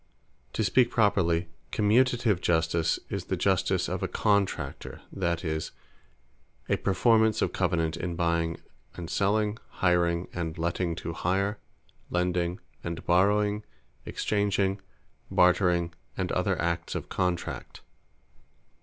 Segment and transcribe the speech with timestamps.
[0.53, 5.73] To speak properly, Commutative Justice, is the Justice of a Contractor; that is,
[6.67, 8.57] a Performance of Covenant, in Buying,
[8.95, 11.59] and Selling; Hiring, and Letting to Hire;
[12.09, 13.63] Lending, and Borrowing;
[14.03, 14.81] Exchanging,
[15.29, 17.81] Bartering, and other acts of Contract.